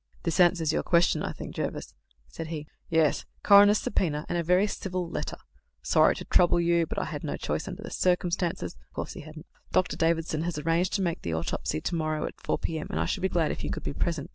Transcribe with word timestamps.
"This 0.23 0.39
answers 0.39 0.73
your 0.73 0.81
question, 0.81 1.21
I 1.21 1.31
think, 1.31 1.53
Jervis," 1.53 1.93
said 2.27 2.47
he. 2.47 2.65
"Yes; 2.89 3.23
coroner's 3.43 3.77
subpoena 3.77 4.25
and 4.27 4.35
a 4.35 4.41
very 4.41 4.65
civil 4.65 5.07
letter: 5.07 5.37
'sorry 5.83 6.15
to 6.15 6.25
trouble 6.25 6.59
you, 6.59 6.87
but 6.87 6.97
I 6.97 7.03
had 7.05 7.23
no 7.23 7.37
choice 7.37 7.67
under 7.67 7.83
the 7.83 7.91
circumstances' 7.91 8.73
of 8.89 8.93
course 8.95 9.13
he 9.13 9.21
hadn't 9.21 9.45
'Dr. 9.73 9.97
Davidson 9.97 10.41
has 10.41 10.57
arranged 10.57 10.93
to 10.93 11.03
make 11.03 11.21
the 11.21 11.35
autopsy 11.35 11.81
to 11.81 11.93
morrow 11.93 12.25
at 12.25 12.41
4 12.41 12.57
p.m., 12.57 12.87
and 12.89 12.99
I 12.99 13.05
should 13.05 13.21
be 13.21 13.29
glad 13.29 13.51
if 13.51 13.63
you 13.63 13.69
could 13.69 13.83
be 13.83 13.93
present. 13.93 14.29